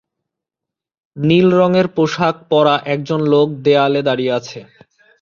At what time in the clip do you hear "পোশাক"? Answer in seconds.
1.95-2.35